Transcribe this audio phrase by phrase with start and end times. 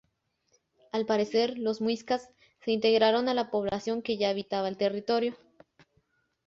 [0.91, 2.31] Al parecer los muiscas
[2.65, 5.35] se integraron a la población que ya habitaba el territorio.